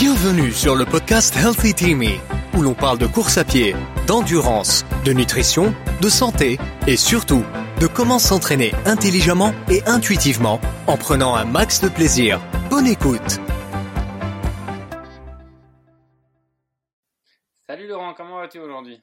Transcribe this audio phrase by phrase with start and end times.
[0.00, 2.18] Bienvenue sur le podcast Healthy Teamy,
[2.58, 3.76] où l'on parle de course à pied,
[4.08, 7.44] d'endurance, de nutrition, de santé et surtout
[7.80, 12.40] de comment s'entraîner intelligemment et intuitivement en prenant un max de plaisir.
[12.70, 13.38] Bonne écoute.
[17.68, 19.00] Salut Laurent, comment vas-tu aujourd'hui?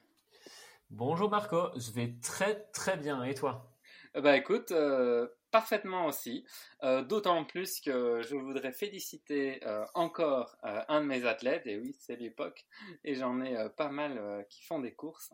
[0.90, 3.24] Bonjour Marco, je vais très très bien.
[3.24, 3.72] Et toi?
[4.14, 6.44] Bah écoute, euh, parfaitement aussi,
[6.82, 11.78] euh, d'autant plus que je voudrais féliciter euh, encore euh, un de mes athlètes, et
[11.78, 12.64] oui, c'est l'époque,
[13.04, 15.32] et j'en ai pas mal qui font des courses.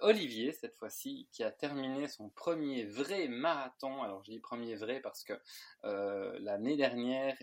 [0.00, 4.02] Olivier, cette fois-ci, qui a terminé son premier vrai marathon.
[4.02, 5.34] Alors, je dis premier vrai parce que
[5.82, 7.36] l'année dernière,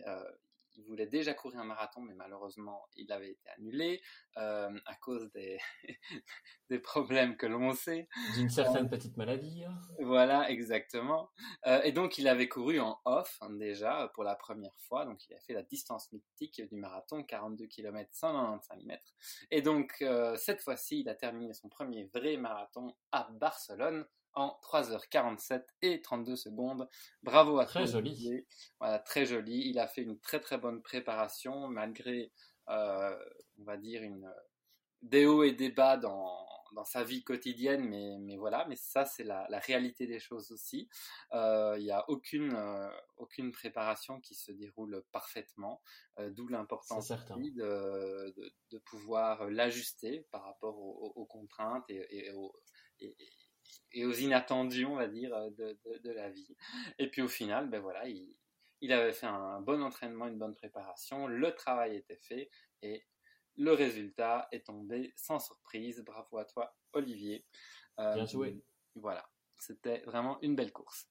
[0.75, 4.01] il voulait déjà courir un marathon, mais malheureusement, il avait été annulé
[4.37, 5.59] euh, à cause des,
[6.69, 8.07] des problèmes que l'on sait.
[8.35, 9.63] D'une certaine petite maladie.
[9.63, 9.79] Hein.
[9.99, 11.29] Voilà, exactement.
[11.67, 15.05] Euh, et donc, il avait couru en off hein, déjà pour la première fois.
[15.05, 19.13] Donc, il a fait la distance mythique du marathon, 42 km 195 mètres.
[19.51, 24.05] Et donc, euh, cette fois-ci, il a terminé son premier vrai marathon à Barcelone
[24.35, 26.89] en 3h47 et 32 secondes.
[27.21, 28.45] Bravo à Très joli.
[28.79, 29.69] Voilà, très joli.
[29.69, 32.31] Il a fait une très très bonne préparation malgré,
[32.69, 33.15] euh,
[33.59, 34.29] on va dire, une,
[35.01, 39.05] des hauts et des bas dans, dans sa vie quotidienne, mais, mais voilà, mais ça
[39.05, 40.89] c'est la, la, réalité des choses aussi.
[41.33, 45.81] Euh, il n'y a aucune, euh, aucune préparation qui se déroule parfaitement,
[46.19, 52.31] euh, d'où l'importance de, de, de, pouvoir l'ajuster par rapport aux, aux, contraintes et, et,
[52.31, 52.53] aux,
[52.99, 53.15] et,
[53.91, 56.55] et aux inattendus, on va dire, euh, de, de, de, la vie.
[56.99, 58.33] Et puis au final, ben voilà, il,
[58.81, 62.49] il, avait fait un bon entraînement, une bonne préparation, le travail était fait
[62.81, 63.05] et
[63.55, 66.03] le résultat est tombé sans surprise.
[66.05, 67.45] Bravo à toi, Olivier.
[67.99, 68.63] Euh, Bien joué.
[68.95, 71.07] Voilà, c'était vraiment une belle course.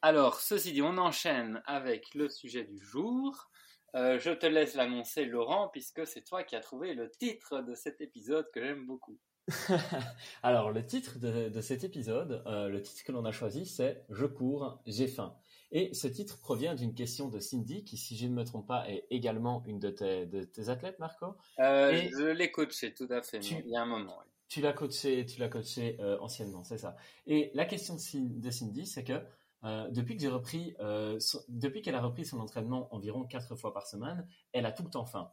[0.00, 3.50] Alors, ceci dit, on enchaîne avec le sujet du jour.
[3.94, 7.74] Euh, je te laisse l'annoncer, Laurent, puisque c'est toi qui as trouvé le titre de
[7.74, 9.18] cet épisode que j'aime beaucoup.
[10.42, 14.04] Alors, le titre de, de cet épisode, euh, le titre que l'on a choisi, c'est
[14.08, 15.34] Je cours, j'ai faim.
[15.72, 18.88] Et ce titre provient d'une question de Cindy, qui, si je ne me trompe pas,
[18.88, 21.34] est également une de tes, de tes athlètes, Marco.
[21.60, 24.18] Euh, je l'ai coaché, tout à fait, tu, il y a un moment.
[24.20, 24.26] Oui.
[24.48, 26.94] Tu l'as coaché, tu l'as coaché euh, anciennement, c'est ça.
[27.26, 29.22] Et la question de Cindy, c'est que
[29.64, 33.54] euh, depuis que j'ai repris, euh, so, depuis qu'elle a repris son entraînement environ quatre
[33.54, 35.30] fois par semaine, elle a tout le temps faim.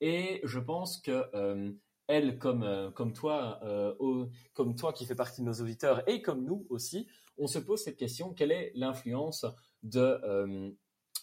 [0.00, 1.72] Et je pense que euh,
[2.10, 6.20] elle, comme, euh, comme toi, euh, comme toi qui fait partie de nos auditeurs et
[6.20, 9.46] comme nous aussi, on se pose cette question quelle est l'influence
[9.82, 10.70] de, euh,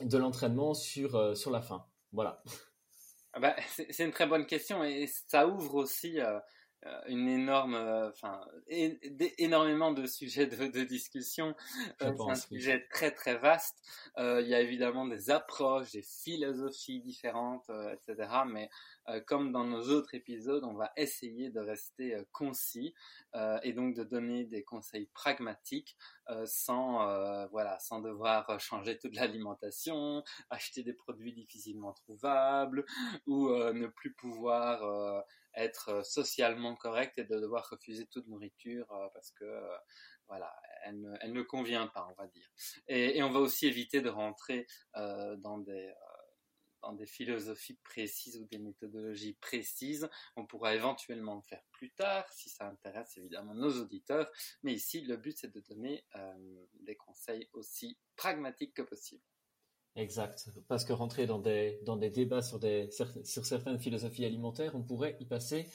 [0.02, 2.42] de l'entraînement sur, sur la faim Voilà.
[3.34, 3.56] Ah bah,
[3.92, 6.18] c'est une très bonne question et ça ouvre aussi
[7.08, 7.76] une énorme,
[8.10, 8.40] enfin,
[8.72, 8.90] euh,
[9.38, 11.56] énormément de sujets de, de discussion.
[12.02, 13.78] Euh, c'est un sujet très très vaste.
[14.18, 18.30] Euh, il y a évidemment des approches, des philosophies différentes, euh, etc.
[18.48, 18.70] Mais
[19.10, 22.94] euh, comme dans nos autres épisodes, on va essayer de rester euh, concis
[23.62, 25.96] et donc de donner des conseils pragmatiques
[26.46, 32.84] sans, voilà, sans devoir changer toute l'alimentation, acheter des produits difficilement trouvables
[33.28, 35.24] ou ne plus pouvoir
[35.58, 39.78] être socialement correct et de devoir refuser toute nourriture euh, parce que euh,
[40.28, 40.54] voilà,
[40.84, 42.48] elle ne, elle ne, convient pas, on va dire.
[42.88, 45.94] Et, on va aussi éviter de rentrer euh, dans des
[46.82, 50.10] dans des philosophies précises ou des méthodologies précises.
[50.36, 54.32] On pourra éventuellement le faire plus tard si ça intéresse évidemment nos auditeurs.
[54.64, 59.24] Mais ici, le but c'est de donner euh, des conseils aussi pragmatiques que possible.
[59.98, 60.50] Exact.
[60.68, 64.84] Parce que rentrer dans des, dans des débats sur, des, sur certaines philosophies alimentaires, on
[64.84, 65.68] pourrait y passer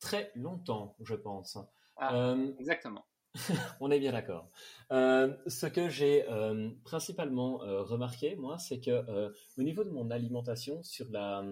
[0.00, 1.58] très longtemps, je pense.
[1.96, 3.04] Ah, euh, exactement.
[3.80, 4.50] on est bien d'accord.
[4.90, 10.82] Euh, ce que j'ai euh, principalement remarqué, moi, c'est que au niveau de mon alimentation,
[10.82, 11.44] sur la,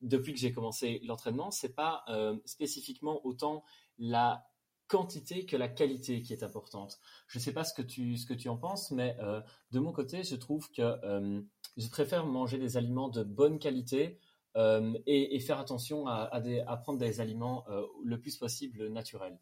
[0.00, 2.04] depuis que j'ai commencé l'entraînement, c'est pas
[2.46, 3.62] spécifiquement autant
[3.98, 4.49] la
[4.90, 6.98] quantité que la qualité qui est importante.
[7.28, 9.40] Je ne sais pas ce que tu ce que tu en penses, mais euh,
[9.70, 11.40] de mon côté, je trouve que euh,
[11.76, 14.18] je préfère manger des aliments de bonne qualité
[14.56, 17.64] euh, et, faire attention à, à, prendre des aliments
[18.04, 19.38] le plus possible naturels.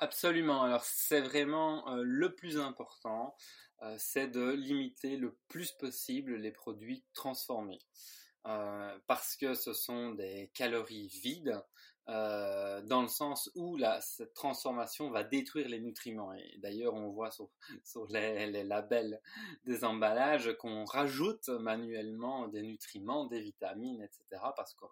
[0.00, 0.62] Absolument.
[0.62, 3.34] Alors c'est vraiment le plus important,
[3.96, 7.80] c'est de limiter le plus possible les produits transformés.
[9.06, 11.58] parce que ce sont des calories vides
[12.08, 16.32] euh, dans le sens où la, cette transformation va détruire les nutriments.
[16.32, 17.50] Et d'ailleurs, on voit sur,
[17.84, 19.20] sur les, les, labels
[19.64, 24.42] des emballages qu'on rajoute manuellement des nutriments, des vitamines, etc.
[24.56, 24.84] parce que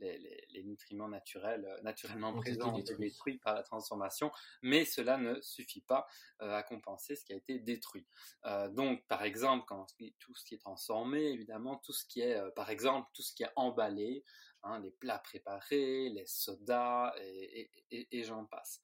[0.00, 4.30] les, les, les nutriments naturels, naturellement présents, ont été détruits par la transformation,
[4.62, 6.06] mais cela ne suffit pas
[6.42, 8.06] euh, à compenser ce qui a été détruit.
[8.46, 9.86] Euh, donc, par exemple, quand
[10.18, 13.32] tout ce qui est transformé, évidemment, tout ce qui est, euh, par exemple, tout ce
[13.32, 14.24] qui est emballé,
[14.62, 18.80] hein, les plats préparés, les sodas et, j'en passe.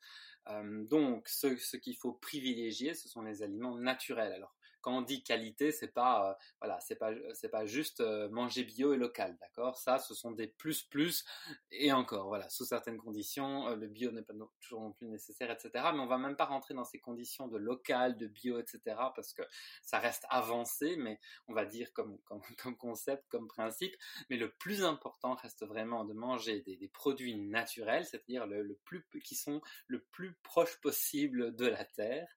[0.48, 4.32] Euh, donc, ce, ce qu'il faut privilégier, ce sont les aliments naturels.
[4.32, 4.57] Alors,
[4.88, 8.92] on dit qualité, c'est pas euh, voilà, c'est pas c'est pas juste euh, manger bio
[8.92, 9.76] et local, d'accord?
[9.76, 11.24] Ça, ce sont des plus plus
[11.70, 15.50] et encore voilà, sous certaines conditions, euh, le bio n'est pas toujours non plus nécessaire,
[15.50, 15.70] etc.
[15.92, 18.80] Mais on va même pas rentrer dans ces conditions de local, de bio, etc.
[19.14, 19.42] Parce que
[19.82, 23.94] ça reste avancé, mais on va dire comme comme, comme concept, comme principe.
[24.30, 29.04] Mais le plus important reste vraiment de manger des, produits naturels, c'est-à-dire le, le, plus
[29.22, 32.28] qui sont le plus proche possible de la terre,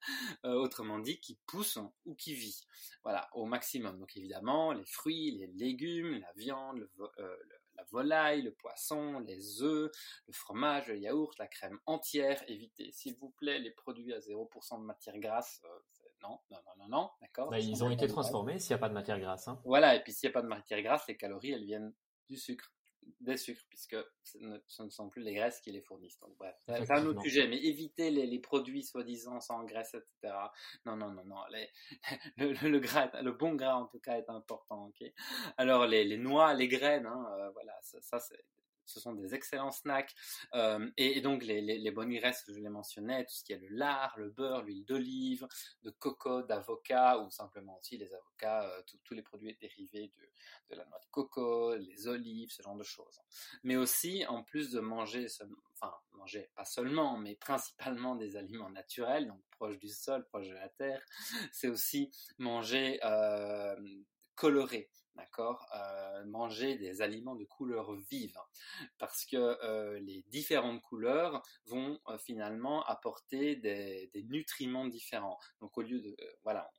[0.44, 2.34] autrement dit, qui poussent ou qui
[3.02, 3.98] Voilà, au maximum.
[3.98, 7.36] Donc évidemment, les fruits, les légumes, la viande, le, euh,
[7.76, 9.90] la volaille, le poisson, les œufs,
[10.26, 12.42] le fromage, le yaourt, la crème entière.
[12.48, 15.60] Évitez, s'il vous plaît, les produits à 0% de matière grasse.
[15.64, 15.68] Euh,
[16.22, 17.50] non, non, non, non, non, d'accord.
[17.50, 19.48] Bah, ils ont été transformés s'il n'y a pas de matière grasse.
[19.48, 19.60] Hein.
[19.64, 21.92] Voilà, et puis s'il n'y a pas de matière grasse, les calories, elles viennent
[22.28, 22.72] du sucre
[23.20, 26.18] des sucres, puisque ce ne, ce ne, sont plus les graisses qui les fournissent.
[26.20, 30.34] Donc bref, c'est un autre sujet, mais éviter les, les produits soi-disant sans graisse, etc.
[30.86, 31.42] Non, non, non, non.
[31.50, 31.68] Les,
[32.36, 34.86] le, le, le, gras, le bon gras en tout cas est important.
[34.86, 35.08] ok?
[35.56, 38.44] Alors les, les noix, les graines, hein, euh, voilà, ça, ça c'est
[38.92, 40.14] ce sont des excellents snacks.
[40.54, 43.58] Euh, et, donc les, les, les, bonnes graisses, je les mentionnais, tout ce qui est
[43.58, 45.46] le lard, le beurre, l'huile d'olive,
[45.82, 50.78] de coco, d'avocat, ou simplement aussi les avocats, euh, tous les produits dérivés de, de,
[50.78, 53.20] la noix de coco, les olives, ce genre de choses.
[53.62, 55.26] Mais aussi, en plus de manger,
[55.80, 60.54] enfin manger pas seulement, mais principalement des aliments naturels, donc proches du sol, proches de
[60.54, 61.02] la terre,
[61.52, 63.76] c'est aussi manger euh,
[64.34, 68.38] coloré d'accord, euh, manger des aliments de couleurs vives,
[68.98, 75.38] parce que euh, les différentes couleurs vont euh, finalement apporter des, nutriments différents.
[75.60, 76.70] Donc au lieu de, voilà,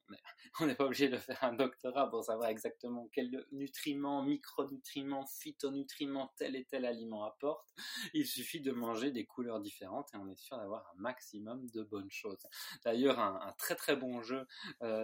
[0.60, 6.34] on n'est pas obligé de faire un doctorat pour savoir exactement quels nutriments, micronutriments, phytonutriments
[6.38, 7.74] tel et tel aliment apporte.
[8.14, 11.84] Il suffit de manger des couleurs différentes et on est sûr d'avoir un maximum de
[11.84, 12.48] bonnes choses.
[12.84, 14.48] D'ailleurs, un, un, très très bon jeu,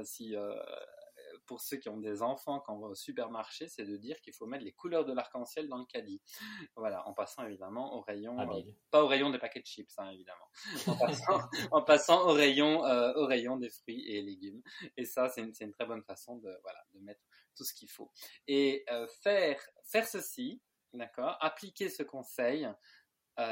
[0.03, 0.35] si
[1.49, 4.33] pour ceux qui ont des enfants quand on va au supermarché, c'est de dire qu'il
[4.33, 6.21] faut mettre les couleurs de l'arc-en-ciel dans le caddie.
[6.75, 8.61] Voilà, en passant évidemment au rayon, ah, euh,
[8.91, 10.45] pas au rayon des paquets de chips, hein, évidemment,
[10.85, 11.39] en passant,
[11.71, 14.61] en passant au rayon, euh, au rayon des fruits et légumes.
[14.95, 17.21] Et ça, c'est une, une, très bonne façon de, voilà, de mettre
[17.55, 18.11] tout ce qu'il faut.
[18.47, 20.61] Et euh, faire, faire ceci,
[20.93, 22.69] d'accord, appliquer ce conseil,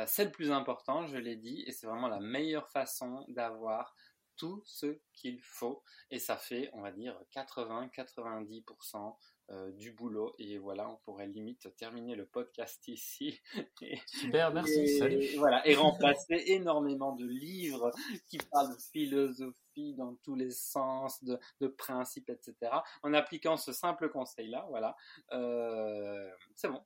[0.05, 3.95] c'est le plus important, je l'ai dit, et c'est vraiment la meilleure façon d'avoir
[4.37, 9.15] tout ce qu'il faut et ça fait, on va dire, 80-90%
[9.49, 13.39] euh, du boulot et voilà, on pourrait limite terminer le podcast ici.
[13.81, 15.25] Et, Super, merci, et, salut.
[15.37, 17.91] Voilà, et remplacer énormément de livres
[18.27, 22.55] qui parlent de philosophie dans tous les sens, de, de principes, etc.
[23.03, 24.97] En appliquant ce simple conseil-là, voilà,
[25.31, 26.83] euh, c'est bon.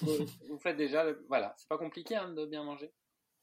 [0.00, 0.16] Vous,
[0.48, 2.92] vous, faites déjà, le, voilà, c'est pas compliqué hein, de bien manger.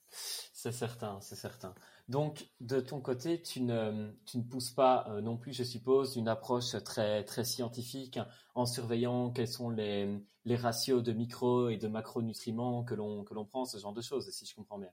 [0.09, 1.73] C'est certain, c'est certain.
[2.07, 6.15] Donc, de ton côté, tu ne, tu ne pousses pas euh, non plus, je suppose,
[6.15, 8.19] une approche très, très scientifique
[8.53, 13.33] en surveillant quels sont les, les ratios de micro et de macronutriments que l'on, que
[13.33, 14.91] l'on prend, ce genre de choses, si je comprends bien.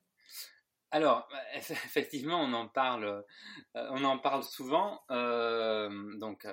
[0.90, 3.04] Alors, effectivement, on en parle,
[3.76, 5.02] euh, on en parle souvent.
[5.10, 6.46] Euh, donc,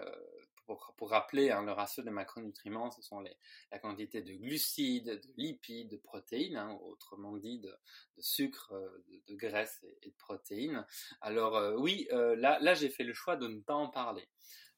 [0.98, 3.36] pour, rappeler, hein, le ratio des macronutriments, ce sont les,
[3.72, 7.74] la quantité de glucides, de lipides, de protéines, hein, autrement dit de,
[8.20, 8.74] sucre,
[9.08, 10.86] de, de graisse et, de protéines.
[11.22, 14.28] Alors euh, oui, euh, là, j'ai fait le choix de ne pas en parler,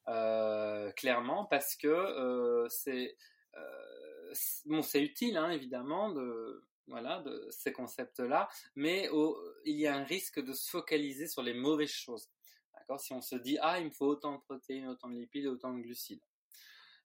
[0.08, 3.16] euh, clairement, parce que euh, c'est
[3.56, 4.34] euh,
[4.66, 9.08] bon, c'est utile, hein, évidemment, de voilà, ces concepts-là, mais
[9.64, 12.28] il y a un risque de se focaliser sur les mauvaises choses.
[12.98, 15.72] Si on se dit, ah, il me faut autant de protéines, autant de lipides, autant
[15.72, 16.22] de glucides.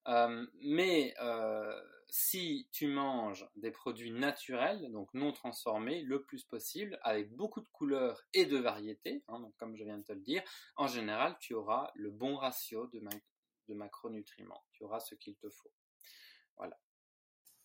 [0.07, 6.97] Euh, mais euh, si tu manges des produits naturels, donc non transformés, le plus possible,
[7.03, 10.21] avec beaucoup de couleurs et de variétés, hein, donc comme je viens de te le
[10.21, 10.43] dire,
[10.77, 13.01] en général, tu auras le bon ratio de,
[13.67, 14.63] de macronutriments.
[14.71, 15.71] Tu auras ce qu'il te faut.
[16.55, 16.77] Voilà.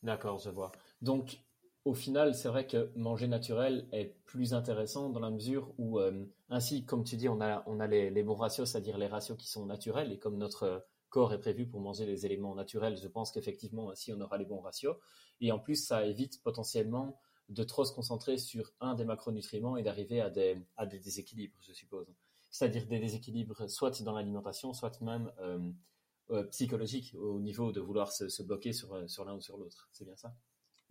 [0.03, 0.73] D'accord, je vois.
[1.01, 1.39] Donc,
[1.85, 6.25] au final, c'est vrai que manger naturel est plus intéressant dans la mesure où, euh,
[6.49, 10.13] ainsi, comme tu dis, on a, les, bons ratios, c'est-à-dire les ratios qui sont naturels,
[10.13, 14.13] et comme notre corps est prévu pour manger les éléments naturels, je pense qu'effectivement, ainsi,
[14.13, 14.97] on aura les bons ratios.
[15.41, 19.83] Et en plus, ça évite potentiellement de trop se concentrer sur un des macronutriments et
[19.83, 22.07] d'arriver à des, déséquilibres, je suppose.
[22.51, 28.43] C'est-à-dire des déséquilibres soit dans l'alimentation, soit même euh, psychologiques au niveau de vouloir se,
[28.43, 29.89] bloquer sur l'un ou sur l'autre.
[29.93, 30.33] C'est bien ça?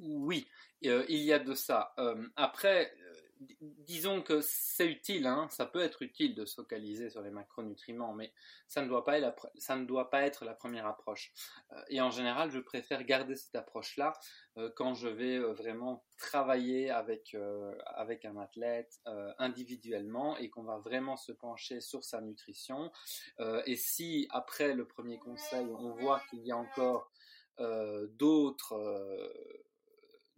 [0.01, 0.47] Oui,
[0.81, 1.93] il y a de ça.
[2.35, 2.91] après,
[3.59, 8.13] disons que c'est utile, hein, ça peut être utile de se focaliser sur les macronutriments,
[8.13, 8.33] mais
[8.67, 11.33] ça ne doit pas être la, première approche.
[11.71, 14.13] Euh, et en général, je préfère garder cette approche-là
[14.57, 19.01] euh, quand je vais euh, vraiment travailler avec un athlète
[19.39, 22.91] individuellement et qu'on va vraiment se pencher sur sa nutrition.
[23.65, 27.11] et si après le premier conseil, on voit qu'il y a encore
[27.57, 28.77] d'autres...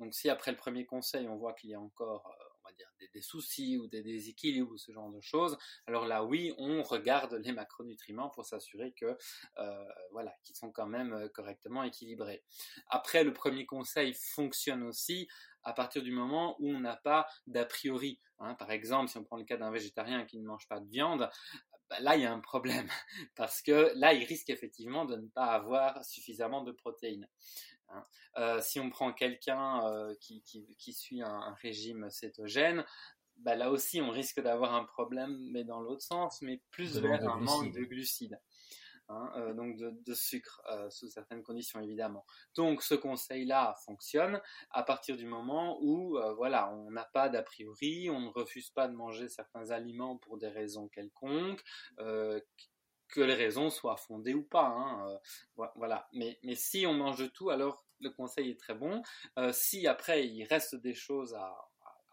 [0.04, 2.30] donc si après le premier conseil, on voit qu'il y a encore
[2.78, 5.58] dire, des, soucis ou des déséquilibres ou ce genre de choses,
[5.88, 9.18] alors là, oui, on regarde les macronutriments pour s'assurer que,
[9.58, 12.44] euh, voilà, qu'ils sont quand même euh, correctement équilibrés.
[12.88, 15.28] Après, le premier conseil fonctionne aussi
[15.64, 18.20] à partir du moment où on n'a pas d'a priori.
[18.40, 18.56] Hein.
[18.56, 21.30] Par exemple, si on prend le cas d'un végétarien qui ne mange pas de viande,
[21.90, 22.88] bah, là, il y a un problème
[23.36, 27.28] parce que là, il risque effectivement de ne pas avoir suffisamment de protéines.
[27.94, 28.06] Hein.
[28.38, 32.86] Euh, si on prend quelqu'un euh, qui, suit un, régime cétogène,
[33.38, 37.28] bah, là aussi on risque d'avoir un problème, mais dans l'autre sens, mais plus vers
[37.28, 38.40] un manque de glucides.
[39.10, 42.26] Hein, euh, donc de, sucre sous certaines conditions évidemment.
[42.56, 48.10] Donc ce conseil-là fonctionne à partir du moment où voilà on n'a pas d'a priori,
[48.10, 51.64] on ne refuse pas de manger certains aliments pour des raisons quelconques,
[53.14, 54.68] que les raisons soient fondées ou pas.
[54.68, 55.20] Hein,
[55.76, 56.08] voilà.
[56.14, 59.02] Mais, mais si on mange de tout, alors le conseil est très bon.
[59.38, 61.56] Euh, si après il reste des choses à,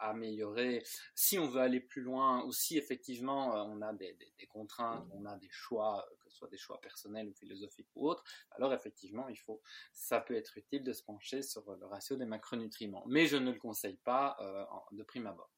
[0.03, 0.83] améliorer,
[1.15, 4.17] si on veut aller plus loin, ou si effectivement euh, on a des,
[4.49, 8.25] contraintes, on a des choix, que ce soit des choix personnels ou philosophiques ou autres,
[8.53, 9.61] alors effectivement il faut,
[9.93, 13.05] ça peut être utile de se pencher sur le ratio des macronutriments.
[13.09, 14.39] Mais je ne le conseille pas
[14.91, 15.51] de prime abord.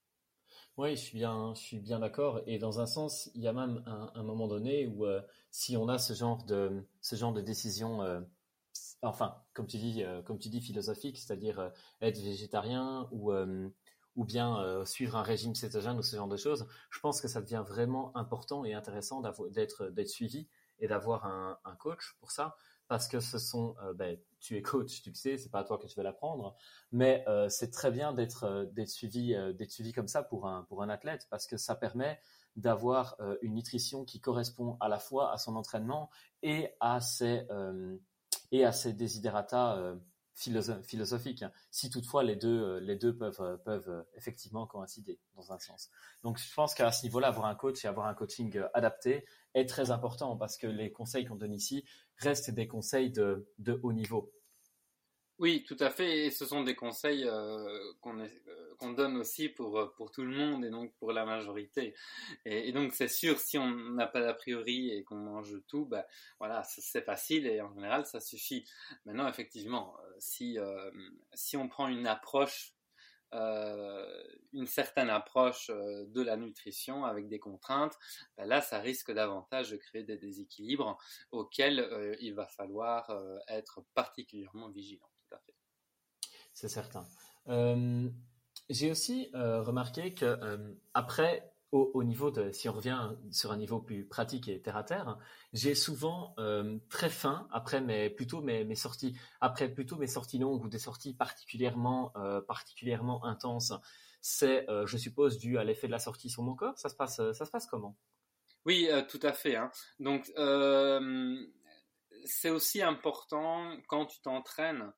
[0.78, 2.40] Oui, je suis bien, je suis bien d'accord.
[2.46, 5.88] Et dans un sens, il y a même un, moment donné où euh, si on
[5.88, 8.20] a ce genre de, ce genre de décision, euh,
[9.02, 13.32] enfin, comme tu dis, euh, comme tu dis, philosophique, c'est-à-dire être végétarien ou
[14.14, 17.40] ou bien suivre un régime cétogène ou ce genre de choses, je pense que ça
[17.40, 20.48] devient vraiment important et intéressant d'être suivi
[20.80, 22.54] et d'avoir un, coach pour ça,
[22.88, 25.78] parce que ce sont, ben, tu es coach, tu le sais, c'est pas à toi
[25.78, 26.56] que tu vas l'apprendre,
[26.90, 30.64] mais euh, c'est très bien d'être euh, suivi euh, d'être suivi comme ça pour un
[30.64, 32.20] pour un athlète parce que ça permet
[32.56, 36.10] d'avoir une nutrition qui correspond à la fois à son entraînement
[36.42, 37.46] et à ses
[38.52, 39.96] et à ses désidératas
[40.34, 41.44] philosophiques.
[41.70, 45.90] Si toutefois les deux les deux peuvent peuvent effectivement coïncider dans un sens.
[46.22, 49.68] Donc je pense qu'à ce niveau-là, avoir un coach et avoir un coaching adapté est
[49.68, 51.84] très important parce que les conseils qu'on donne ici
[52.18, 54.32] restent des conseils de, de haut niveau.
[55.38, 56.26] Oui, tout à fait.
[56.26, 60.36] Et ce sont des conseils euh, euh, qu'on donne aussi pour, euh, pour tout le
[60.36, 61.94] monde et donc pour la majorité.
[62.44, 66.06] Et, donc, c'est sûr, si on n'a pas d'a priori et qu'on mange tout, bah,
[66.38, 68.64] voilà, c'est facile et en général, ça suffit.
[69.04, 70.58] Maintenant, effectivement, si,
[71.34, 72.74] si on prend une approche
[73.34, 74.22] euh,
[74.52, 77.98] une certaine approche euh, de la nutrition avec des contraintes,
[78.36, 80.98] ben là, ça risque davantage de créer des déséquilibres
[81.30, 83.10] auxquels euh, il va falloir
[83.48, 85.11] être particulièrement vigilant.
[86.62, 87.04] C'est certain.
[88.70, 90.38] J'ai aussi remarqué que
[90.94, 94.84] après au, niveau de, si on revient sur un niveau plus pratique et terre à
[94.84, 95.18] terre,
[95.52, 100.62] j'ai souvent euh, très faim après mes plutôt mes, sorties, après plutôt mes sorties longues
[100.62, 103.72] ou des sorties particulièrement euh, particulièrement intenses.
[104.20, 106.78] C'est, euh, je suppose, dû à l'effet de la sortie sur mon corps.
[106.78, 107.96] Ça se passe, ça se passe comment?
[108.66, 109.56] Oui, tout à fait.
[109.56, 109.72] Hein.
[109.98, 110.30] Donc
[112.24, 114.92] c'est aussi important quand tu t'entraînes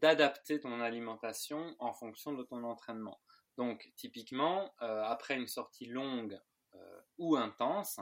[0.00, 3.20] d'adapter ton alimentation en fonction de ton entraînement.
[3.60, 6.40] Donc, typiquement, euh, après une sortie longue
[6.74, 8.00] euh, ou intense,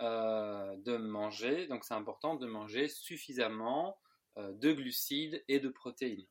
[0.00, 3.98] euh, de manger, donc c'est important de manger suffisamment
[4.36, 6.26] de glucides et de protéines.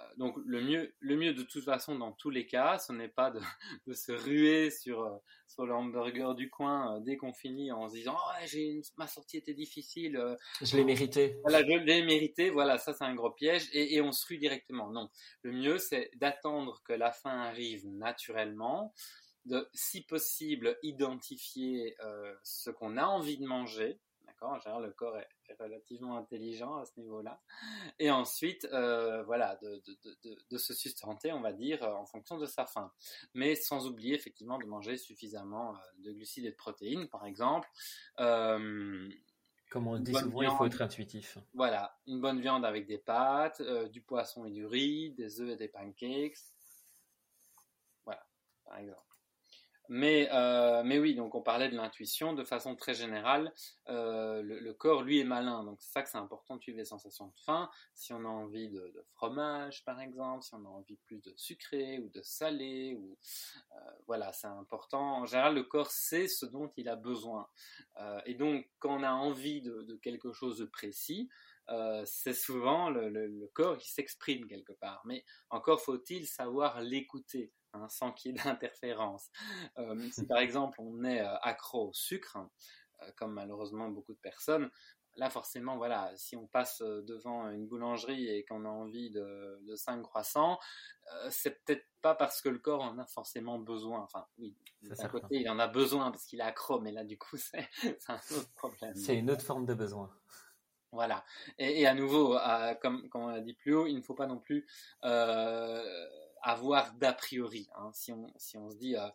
[0.00, 3.08] Euh, donc le mieux, le mieux de toute façon dans tous les cas, ce n'est
[3.08, 3.40] pas de,
[3.94, 5.16] se ruer sur, euh,
[5.46, 9.06] sur le hamburger du coin euh, dès qu'on finit en se disant oh, j'ai ma
[9.06, 10.36] sortie était difficile.
[10.60, 11.38] je l'ai mérité.
[11.42, 12.50] Voilà, je l'ai mérité.
[12.50, 14.90] Voilà, ça c'est un gros piège et, et on se rue directement.
[14.90, 15.10] Non,
[15.42, 18.94] le mieux c'est d'attendre que la fin arrive naturellement
[19.46, 21.96] de, si possible, identifier
[22.42, 23.98] ce qu'on a envie de manger,
[24.42, 25.28] en général, le corps est,
[25.58, 27.40] relativement intelligent à ce niveau-là.
[27.98, 32.92] Et ensuite, euh, voilà, de, se sustenter, on va dire, en fonction de sa faim.
[33.34, 37.68] Mais sans oublier effectivement de manger suffisamment euh, de glucides et de protéines, par exemple.
[38.20, 39.08] Euh,
[39.70, 41.38] Comme on dit souvent, il faut être intuitif.
[41.54, 45.56] Voilà, une bonne viande avec des pâtes, du poisson et du riz, des œufs et
[45.56, 46.38] des pancakes.
[48.64, 49.09] par exemple.
[49.92, 53.52] Mais, euh, mais oui, donc on parlait de l'intuition de façon très générale.
[53.88, 55.64] Euh, le, corps, lui, est malin.
[55.64, 57.68] Donc c'est ça que c'est important de suivre les sensations de faim.
[57.92, 61.98] Si on a envie de, fromage, par exemple, si on a envie plus de sucré
[61.98, 63.18] ou de salé, ou
[63.72, 65.22] euh, voilà, c'est important.
[65.22, 67.48] En général, le corps sait ce dont il a besoin.
[68.26, 71.28] et donc, quand on a envie de, quelque chose de précis,
[72.04, 75.02] c'est souvent le, corps qui s'exprime quelque part.
[75.04, 77.52] Mais encore faut-il savoir l'écouter.
[77.72, 79.30] Hein, sans qu'il y ait d'interférence.
[79.78, 82.38] Euh, si par exemple on est euh, accro au sucre,
[83.02, 84.70] euh, comme malheureusement beaucoup de personnes,
[85.16, 89.76] là forcément, voilà, si on passe devant une boulangerie et qu'on a envie de, de
[89.76, 90.58] 5 croissants,
[91.30, 94.00] c'est peut-être pas parce que le corps en a forcément besoin.
[94.00, 97.18] Enfin, oui, d'un côté, il en a besoin parce qu'il est accro, mais là, du
[97.18, 97.68] coup, c'est
[98.06, 98.94] un autre problème.
[98.94, 100.10] C'est une autre forme de besoin.
[100.92, 101.24] Voilà.
[101.58, 102.38] Et, à nouveau,
[102.80, 104.64] comme, comme, on l'a dit plus haut, il ne faut pas non plus
[106.42, 107.68] avoir d'a priori.
[107.76, 107.90] Hein.
[107.92, 109.08] Si, on, si on se dit euh,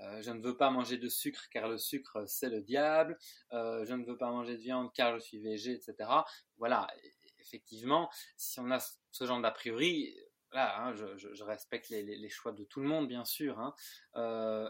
[0.00, 3.18] euh, je ne veux pas manger de sucre car le sucre c'est le diable,
[3.52, 6.10] euh, je ne veux pas manger de viande car je suis végé, etc.
[6.58, 6.86] Voilà,
[7.40, 8.78] effectivement, si on a
[9.10, 10.16] ce genre d'a priori,
[10.52, 13.74] là, hein, je, respecte les, les, choix de tout le monde, bien sûr, hein,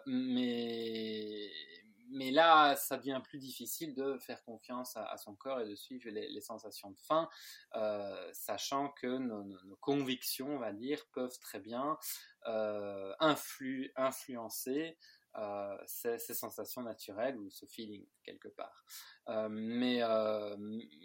[0.06, 1.50] mais,
[2.10, 6.08] mais là, ça devient plus difficile de faire confiance à, son corps et de suivre
[6.10, 7.28] les, sensations de faim,
[7.74, 11.96] euh, sachant que nos, convictions, on va dire, peuvent très bien
[12.46, 14.96] euh, influencer
[15.36, 18.84] euh, ces, sensations naturelles ou ce feeling quelque part.
[19.28, 20.56] Euh, mais, euh,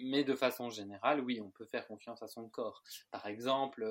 [0.03, 2.84] mais de façon générale, oui, on peut faire confiance à son corps.
[3.10, 3.86] Par exemple,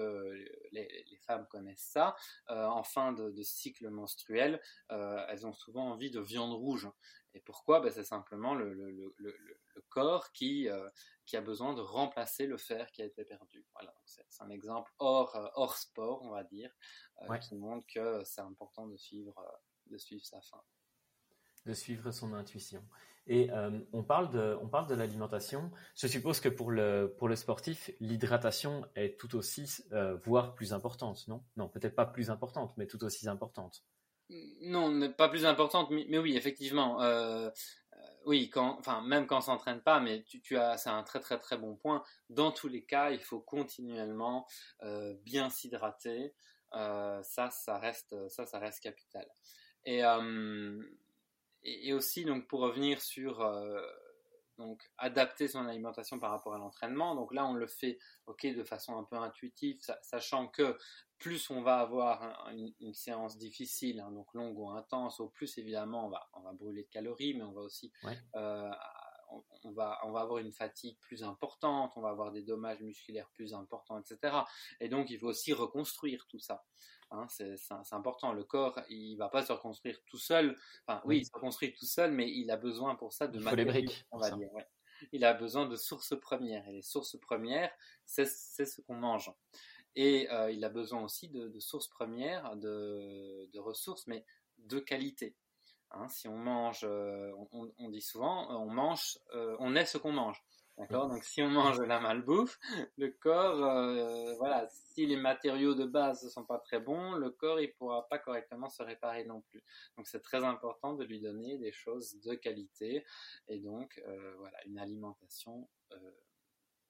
[0.73, 2.14] les, les, femmes connaissent ça.
[2.49, 6.88] en fin de, de cycle menstruel, elles ont souvent envie de viande rouge.
[7.35, 7.81] Et pourquoi?
[7.81, 10.69] Ben, C'est simplement le, le, le, le, corps qui,
[11.25, 13.64] qui a besoin de remplacer le fer qui a été perdu.
[13.75, 16.71] Voilà, c'est un exemple hors, hors sport, on va dire,
[17.40, 19.35] qui montre que c'est important de suivre
[19.90, 20.62] de suivre sa faim.
[21.64, 22.83] De suivre son intuition.
[23.28, 25.73] Et euh, on parle de, on parle de l'alimentation.
[25.97, 30.73] Je suppose que pour le, pour le sportif, l'hydratation est tout aussi, euh, voire plus
[30.73, 31.45] importante, non?
[31.57, 33.85] Non, peut-être pas plus importante, mais tout aussi importante.
[34.61, 37.02] Non, pas plus importante, mais, oui, effectivement.
[37.02, 37.50] Euh,
[38.26, 41.21] oui, quand, enfin, même quand on s'entraîne pas, mais tu, tu as, c'est un très
[41.21, 42.02] très très bon point.
[42.28, 44.47] Dans tous les cas, il faut continuellement
[45.23, 46.35] bien s'hydrater.
[46.73, 49.26] ça, ça reste, ça, ça reste capital.
[49.89, 50.83] Euh,
[51.63, 53.81] et, et, aussi, donc, pour revenir sur euh,
[54.59, 58.65] donc, adapter son alimentation par rapport à l'entraînement, donc là, on le fait ok, de
[58.65, 60.77] façon un peu intuitive, sachant que
[61.19, 66.07] plus on va avoir une, séance difficile, hein, donc longue ou intense, au plus évidemment
[66.07, 67.91] on va, on va brûler de calories, mais on va aussi
[68.35, 68.71] euh,
[69.65, 73.28] on, va, on va avoir une fatigue plus importante, on va avoir des dommages musculaires
[73.34, 74.36] plus importants, etc.
[74.80, 76.65] Et donc il faut aussi reconstruire tout ça.
[77.10, 77.56] Hein, c'est
[77.93, 78.32] important.
[78.32, 80.56] Le corps, il va pas se reconstruire tout seul.
[80.86, 83.91] Enfin, oui, il se reconstruit tout seul, mais il a besoin pour ça de matériaux,
[84.10, 84.50] on va dire.
[85.12, 86.67] Il a besoin de sources premières.
[86.69, 87.71] Et les sources premières,
[88.04, 89.30] c'est ce qu'on mange.
[89.95, 94.25] Et euh, il a besoin aussi de, sources premières, de, ressources, mais
[94.58, 95.36] de qualité.
[95.93, 97.33] Hein, si on mange, euh,
[97.79, 100.43] on, dit souvent, on mange, euh, on est ce qu'on mange.
[100.79, 101.09] D'accord?
[101.09, 102.59] Donc si on mange la malbouffe,
[102.99, 107.31] le corps, euh, voilà, si les matériaux de base ne sont pas très bons, le
[107.31, 109.63] corps il pourra pas correctement se réparer non plus.
[109.97, 113.07] Donc c'est très important de lui donner des choses de qualité
[113.49, 116.11] et donc euh, voilà une alimentation euh,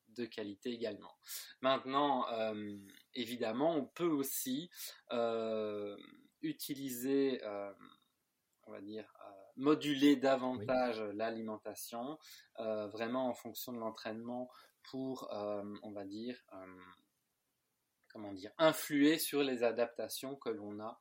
[0.09, 1.15] de qualité également.
[1.61, 2.27] Maintenant,
[3.13, 4.71] évidemment, on peut aussi
[6.41, 7.43] utiliser,
[8.66, 9.07] on va dire
[9.57, 12.18] moduler davantage l'alimentation,
[12.61, 14.50] euh, vraiment en fonction de l'entraînement
[14.83, 16.81] pour, euh, on va dire, euh,
[18.09, 20.98] comment dire, influer sur les adaptations que l'on a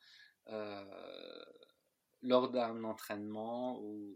[2.21, 4.15] lors d'un entraînement ou,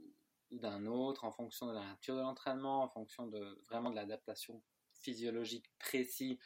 [0.52, 4.64] d'un autre, en fonction de la nature de l'entraînement, en fonction de vraiment de l'adaptation
[4.94, 6.40] physiologique précise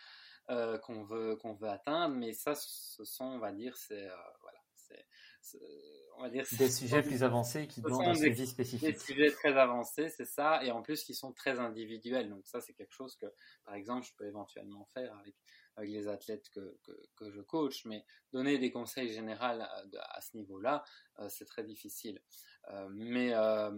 [0.47, 2.15] qu'on veut qu'on veut atteindre.
[2.15, 4.09] Mais ça, ce sont, on va dire, c'est
[4.41, 4.59] voilà,
[6.17, 8.93] on va dire des sujets plus avancés qui demandent un suivi spécifique.
[8.93, 12.29] Des sujets très avancés, c'est ça, et en plus qui sont très individuels.
[12.29, 13.25] Donc ça, c'est quelque chose que,
[13.65, 15.35] par exemple, je peux éventuellement faire avec,
[15.75, 16.77] avec les athlètes que,
[17.15, 20.83] que, je coach, mais donner des conseils généraux à, ce niveau-là,
[21.19, 22.21] euh, c'est très difficile.
[22.69, 23.71] Euh, mais, euh,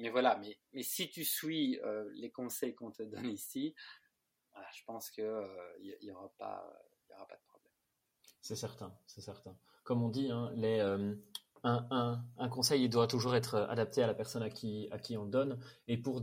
[0.00, 1.78] mais voilà, mais, mais si tu suis
[2.14, 3.74] les conseils qu'on te donne ici,
[4.72, 5.24] je pense qu'il
[5.80, 7.72] n'y y aura, aura pas de problème.
[8.40, 9.56] C'est certain, c'est certain.
[9.84, 10.80] Comme on dit, hein, les,
[11.64, 15.58] un, conseil il doit toujours être adapté à la personne à qui, on le donne.
[15.88, 16.22] Et pour,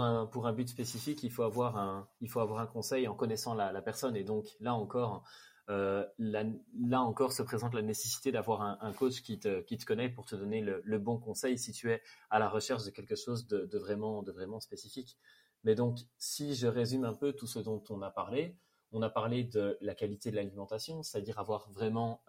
[0.00, 4.16] un, but spécifique, il faut avoir un, conseil en connaissant la, personne.
[4.16, 5.24] Et donc là encore,
[5.68, 10.60] là, encore se présente la nécessité d'avoir un, coach qui te, connaît pour te donner
[10.60, 15.16] le, bon conseil si tu es à la recherche de quelque chose de vraiment spécifique.
[15.64, 18.56] Mais donc, si je résume un peu tout ce dont on a parlé,
[18.92, 22.22] on a parlé de la qualité de l'alimentation, c'est-à-dire avoir vraiment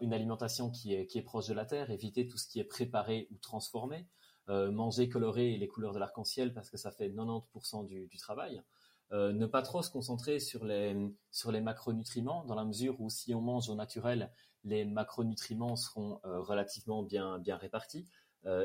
[0.00, 3.38] une alimentation qui est, proche de la terre, éviter tout ce qui est préparé ou
[3.38, 4.06] transformé,
[4.48, 8.62] euh, manger coloré les couleurs de l'arc-en-ciel parce que ça fait 90% du, travail.
[9.12, 10.96] Euh, ne pas trop se concentrer sur les,
[11.30, 14.32] sur les macronutriments, dans la mesure où si on mange au naturel,
[14.64, 18.08] les macronutriments seront euh, relativement bien, bien répartis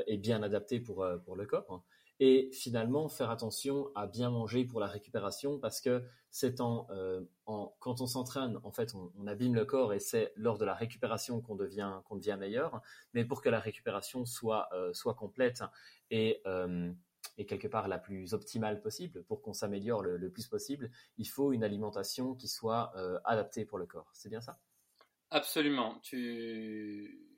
[0.06, 1.82] et bien adaptés pour, pour le corps
[2.20, 7.22] et finalement faire attention à bien manger pour la récupération parce que c'est en, euh,
[7.46, 11.40] quand on s'entraîne en fait on, abîme le corps et c'est lors de la récupération
[11.40, 12.80] qu'on devient qu'on devient meilleur
[13.12, 15.62] mais pour que la récupération soit euh, soit complète
[16.10, 16.92] et euh,
[17.38, 21.26] et quelque part la plus optimale possible pour qu'on s'améliore le, le, plus possible, il
[21.26, 22.92] faut une alimentation qui soit
[23.24, 24.10] adaptée pour le corps.
[24.12, 24.58] C'est bien ça?
[25.30, 25.98] Absolument.
[26.02, 27.31] Tu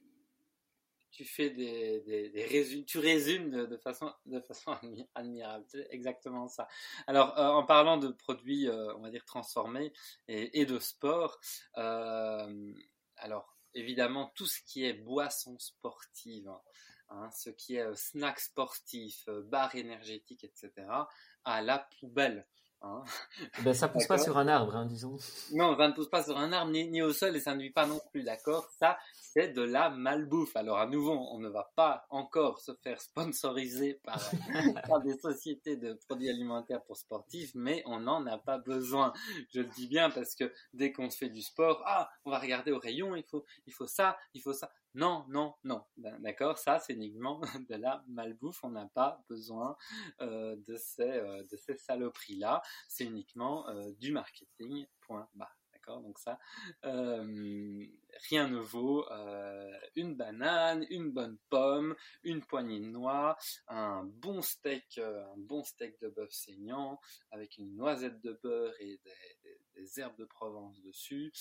[1.15, 4.73] tu fais des, des, tu résumes de, façon, de façon
[5.15, 5.65] admirable.
[5.69, 6.67] C'est exactement ça.
[7.07, 9.93] Alors, euh, en parlant de produits, euh, on va dire transformés
[10.27, 11.39] et, de sport,
[11.79, 12.73] euh,
[13.17, 16.51] alors évidemment tout ce qui est boisson sportive,
[17.11, 20.73] hein, ce qui est snack sportif, bar énergétique, etc.,
[21.45, 22.47] à la poubelle.
[22.83, 23.03] Hein.
[23.63, 25.17] Ben, ça pousse pas sur un arbre, hein, disons.
[25.53, 27.63] Non, ça ne pousse pas sur un arbre ni, ni au sol et ça ne
[27.63, 28.69] vit pas non plus, d'accord?
[28.79, 28.99] Ça,
[29.35, 30.55] c'est de la malbouffe.
[30.55, 34.21] Alors à nouveau, on ne va pas encore se faire sponsoriser par,
[34.89, 39.13] par des sociétés de produits alimentaires pour sportifs, mais on n'en a pas besoin.
[39.53, 42.71] Je le dis bien parce que dès qu'on fait du sport, ah, on va regarder
[42.71, 44.71] au rayon, il faut, il faut ça, il faut ça.
[44.95, 45.85] Non, non, non.
[45.97, 48.63] Ben, d'accord, ça c'est uniquement de la malbouffe.
[48.63, 49.77] On n'a pas besoin
[50.21, 52.63] euh, de ces, euh, ces saloperies-là.
[52.89, 54.87] C'est uniquement euh, du marketing.
[55.01, 55.29] Point.
[55.73, 56.39] D'accord, donc ça,
[56.83, 59.05] rien ne vaut
[59.97, 63.37] une banane, une bonne pomme, une poignée de noix,
[63.69, 66.99] un bon steak, un bon steak de bœuf saignant
[67.33, 68.99] avec une noisette de beurre et
[69.77, 71.35] des, herbes de Provence dessus.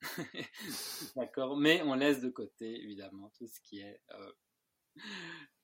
[1.16, 4.32] D'accord, mais on laisse de côté évidemment tout ce qui est euh,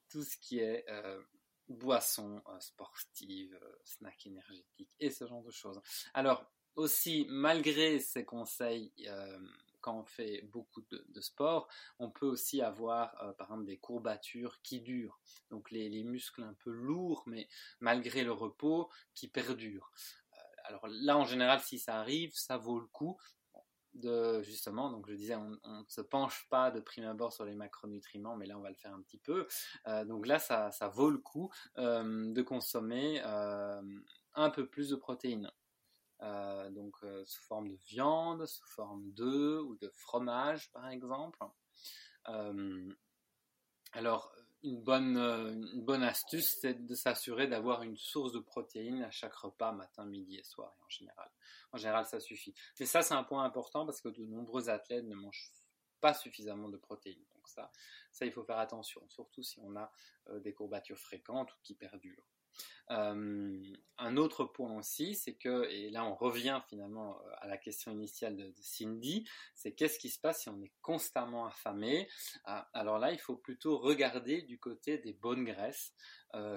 [0.09, 1.23] tout ce qui est euh,
[1.69, 5.81] boisson euh, sportive, snack énergétique et ce genre de choses.
[6.15, 6.45] Alors
[6.77, 8.93] aussi, malgré ces conseils,
[9.81, 11.69] quand on fait beaucoup de, sport,
[12.01, 15.21] on peut aussi avoir par exemple des courbatures qui durent,
[15.51, 19.93] donc les, muscles un peu lourds, mais malgré le repos, qui perdurent.
[20.65, 23.17] alors là, en général, si ça arrive, ça vaut le coup
[24.43, 28.37] justement, donc je disais, on ne se penche pas de prime abord sur les macronutriments,
[28.37, 29.47] mais là on va le faire un petit peu.
[29.87, 33.83] Euh, donc là, ça, ça, vaut le coup euh, de consommer euh,
[34.35, 35.51] un peu plus de protéines.
[36.71, 41.39] donc sous forme de viande, sous forme d'œufs ou de fromage par exemple.
[43.93, 49.11] alors une bonne, une bonne astuce, c'est de s'assurer d'avoir une source de protéines à
[49.11, 51.31] chaque repas, matin, midi et soir, en général.
[51.73, 52.55] En général, ça suffit.
[52.81, 55.53] Mais ça, c'est un point important parce que de nombreux athlètes ne mangent
[56.01, 57.25] pas suffisamment de protéines.
[57.35, 57.71] Donc ça,
[58.11, 59.93] ça il faut faire attention, surtout si on a
[60.29, 62.34] euh, des courbatures fréquentes ou qui perdurent.
[62.91, 63.63] Euh,
[63.99, 67.93] un autre point aussi, c'est que, et là on revient finalement euh, à la question
[67.93, 72.09] initiale de, Cindy, c'est qu'est-ce qui se passe si on est constamment affamé?
[72.45, 75.95] Ah, Alors là, il faut plutôt regarder du côté des bonnes graisses,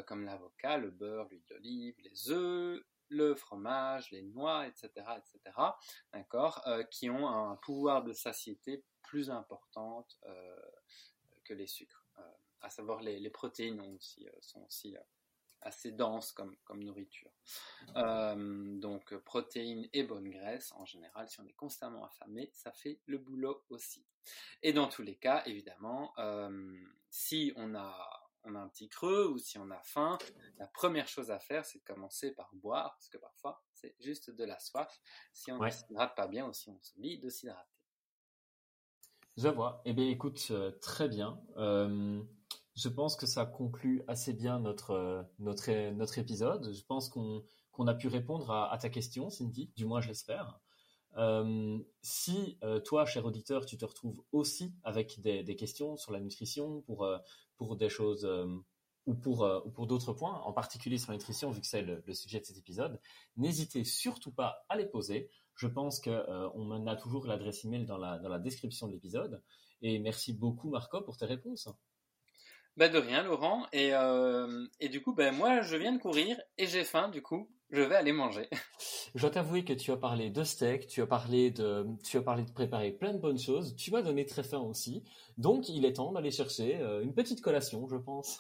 [0.08, 5.56] comme l'avocat, le beurre, l'huile d'olive, les œufs, le fromage, les noix, etc., etc.,
[6.14, 10.62] d'accord, euh, qui ont un pouvoir de satiété plus importante euh,
[11.44, 12.06] que les sucres.
[12.20, 12.22] Euh,
[12.62, 13.98] à savoir, les, protéines
[14.42, 14.96] sont aussi
[15.62, 17.32] assez denses comme, comme nourriture.
[17.96, 23.18] donc, protéines et bonnes graisses, en général, si on est constamment affamé, ça fait le
[23.18, 24.06] boulot aussi.
[24.62, 26.14] Et dans tous les cas, évidemment,
[27.10, 30.18] si on a on a un petit creux ou si on a faim,
[30.58, 34.32] la première chose à faire, c'est de commencer par boire, parce que parfois, c'est juste
[34.32, 35.00] de la soif,
[35.34, 37.70] si on ne s'hydrate pas bien ou si on s'oublie de s'hydrater.
[39.36, 39.82] Je vois.
[39.86, 41.40] Eh bien, écoute, euh, très bien.
[41.58, 42.24] Euh,
[42.78, 46.74] je pense que ça conclut assez bien notre, euh, notre, notre épisode.
[46.74, 50.60] Je pense qu'on a pu répondre à, ta question, Cindy, du moins je l'espère.
[52.02, 57.06] si toi, cher auditeur, tu te retrouves aussi avec des, questions sur la nutrition pour,
[57.58, 58.46] pour des choses euh,
[59.06, 62.02] ou pour, euh, pour d'autres points, en particulier sur la nutrition, vu que c'est le,
[62.14, 63.00] sujet de cet épisode,
[63.36, 65.30] n'hésitez surtout pas à les poser.
[65.56, 68.94] Je pense qu'on euh, on a toujours l'adresse email dans la, dans la description de
[68.94, 69.42] l'épisode.
[69.82, 71.70] Et merci beaucoup, Marco, pour tes réponses.
[72.78, 73.66] Bah de rien, Laurent.
[73.74, 73.92] Et,
[74.80, 77.50] et du coup, ben moi, je viens de courir et j'ai faim, du coup.
[77.72, 78.48] je vais aller manger.
[79.16, 82.22] Je dois t'avouer que tu as parlé de steak, tu as parlé de, tu as
[82.22, 83.76] parlé de préparer plein de bonnes choses.
[83.76, 85.04] Tu m'as donné très faim aussi.
[85.38, 88.40] Donc, il est temps d'aller chercher euh, une petite collation, je pense.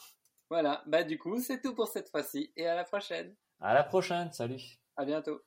[0.52, 0.84] Voilà.
[0.86, 3.34] Bah, du coup, c'est tout pour cette fois-ci et à la prochaine.
[3.60, 4.32] À la prochaine.
[4.34, 4.62] Salut.
[4.97, 5.41] À bientôt.